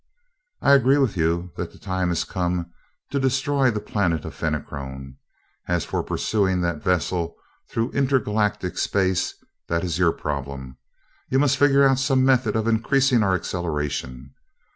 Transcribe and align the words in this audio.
"I 0.63 0.73
agree 0.73 0.97
with 0.97 1.15
you 1.15 1.51
that 1.57 1.71
the 1.71 1.77
time 1.77 2.09
has 2.09 2.23
come 2.23 2.71
to 3.11 3.19
destroy 3.19 3.69
the 3.69 3.79
planet 3.79 4.25
of 4.25 4.33
Fenachrone. 4.33 5.17
As 5.67 5.85
for 5.85 6.01
pursuing 6.01 6.61
that 6.61 6.81
vessel 6.81 7.35
through 7.69 7.91
intergalactic 7.91 8.79
space, 8.79 9.35
that 9.67 9.83
is 9.83 9.99
your 9.99 10.11
problem. 10.11 10.77
You 11.29 11.37
must 11.37 11.57
figure 11.57 11.83
out 11.87 11.99
some 11.99 12.25
method 12.25 12.55
of 12.55 12.67
increasing 12.67 13.21
our 13.21 13.35
acceleration. 13.35 14.33